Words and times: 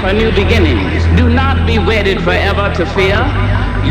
for 0.00 0.12
new 0.12 0.32
beginnings. 0.32 1.04
Do 1.16 1.28
not 1.28 1.66
be 1.66 1.78
wedded 1.78 2.24
forever 2.24 2.72
to 2.76 2.84
fear. 2.96 3.20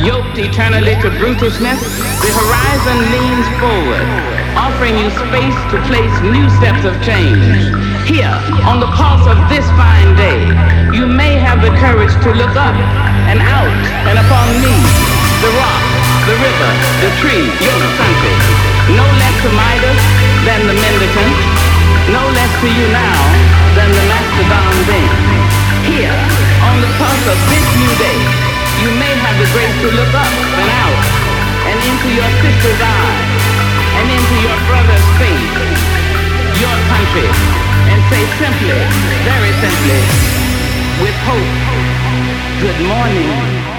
Yoked 0.05 0.37
eternally 0.37 0.93
to 1.01 1.09
brutishness, 1.21 1.81
the 2.21 2.31
horizon 2.33 2.97
leans 3.13 3.47
forward, 3.57 4.05
offering 4.53 4.97
you 4.97 5.09
space 5.09 5.57
to 5.73 5.77
place 5.89 6.13
new 6.25 6.45
steps 6.61 6.85
of 6.85 6.93
change. 7.01 7.73
Here, 8.05 8.35
on 8.69 8.79
the 8.79 8.89
pulse 8.93 9.25
of 9.25 9.37
this 9.49 9.65
fine 9.77 10.13
day, 10.17 10.45
you 10.93 11.05
may 11.05 11.37
have 11.37 11.61
the 11.61 11.73
courage 11.77 12.13
to 12.25 12.29
look 12.33 12.55
up 12.57 12.77
and 13.29 13.39
out 13.41 13.79
and 14.09 14.17
upon 14.17 14.47
me, 14.61 14.73
the 15.41 15.51
rock, 15.57 15.83
the 16.25 16.37
river, 16.37 16.71
the 17.01 17.11
tree, 17.21 17.45
your 17.65 17.79
country 17.97 18.69
no 18.95 19.05
less 19.05 19.35
to 19.43 19.49
Midas 19.53 20.01
than 20.45 20.65
the 20.65 20.73
mendicant, 20.73 21.37
no 22.09 22.23
less 22.33 22.53
to 22.61 22.67
you 22.67 22.87
now 22.89 23.21
than 23.75 23.91
the 23.91 24.05
mastodon 24.09 24.75
then. 24.87 25.48
Grace 29.53 29.81
to 29.81 29.89
look 29.89 30.13
up 30.13 30.33
and 30.61 30.69
out, 30.69 31.01
and 31.69 31.77
into 31.81 32.09
your 32.13 32.29
sister's 32.37 32.81
eyes, 32.85 33.29
and 33.97 34.05
into 34.13 34.37
your 34.45 34.57
brother's 34.69 35.07
face, 35.17 35.53
your 36.61 36.75
country, 36.85 37.29
and 37.89 37.99
say 38.13 38.23
simply, 38.37 38.77
very 39.25 39.53
simply, 39.57 40.01
with 41.01 41.17
hope, 41.25 41.53
good 42.61 42.79
morning. 42.85 43.78